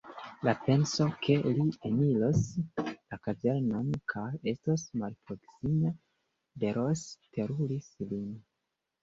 La 0.47 0.53
penso, 0.67 1.03
ke 1.25 1.33
li 1.57 1.65
eniros 1.89 2.39
la 2.85 3.19
kazernon 3.27 3.91
kaj 4.15 4.25
estos 4.53 4.87
malproksime 5.03 5.93
de 6.65 6.75
Ros, 6.81 7.07
teruris 7.39 7.95
lin. 8.11 8.27